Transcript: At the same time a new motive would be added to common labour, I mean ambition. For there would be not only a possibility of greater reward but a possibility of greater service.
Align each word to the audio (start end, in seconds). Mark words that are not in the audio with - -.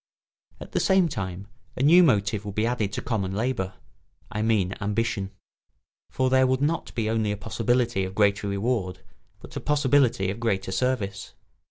At 0.59 0.71
the 0.71 0.79
same 0.79 1.07
time 1.07 1.45
a 1.77 1.83
new 1.83 2.01
motive 2.01 2.43
would 2.43 2.55
be 2.55 2.65
added 2.65 2.91
to 2.93 3.03
common 3.03 3.33
labour, 3.35 3.75
I 4.31 4.41
mean 4.41 4.73
ambition. 4.81 5.29
For 6.09 6.31
there 6.31 6.47
would 6.47 6.59
be 6.61 6.65
not 6.65 6.91
only 6.97 7.31
a 7.31 7.37
possibility 7.37 8.03
of 8.03 8.15
greater 8.15 8.47
reward 8.47 9.01
but 9.41 9.55
a 9.55 9.59
possibility 9.59 10.31
of 10.31 10.39
greater 10.39 10.71
service. 10.71 11.35